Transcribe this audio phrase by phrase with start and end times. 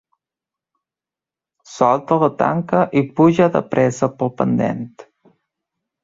[1.73, 4.81] Salta la tanca i puja de pressa pel pendent.